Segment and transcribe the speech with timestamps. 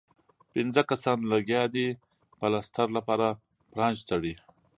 [0.51, 1.87] پنځۀ کسان لګيا دي
[2.39, 3.27] پلستر لپاره
[3.71, 4.33] پرانچ تړي